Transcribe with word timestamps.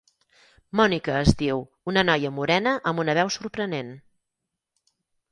Mònica 0.79 1.17
es 1.25 1.33
diu, 1.41 1.59
una 1.91 2.03
noia 2.09 2.31
morena 2.37 2.73
amb 2.91 3.01
una 3.03 3.15
veu 3.19 3.29
sorprenent. 3.35 3.93